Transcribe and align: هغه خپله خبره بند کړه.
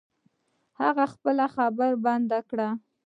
هغه 0.81 1.05
خپله 1.13 1.45
خبره 1.55 1.89
بند 2.05 2.31
کړه. 2.49 2.69